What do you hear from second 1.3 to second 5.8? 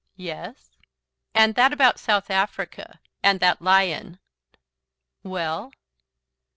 "And that about South Africa and that lion." "Well?"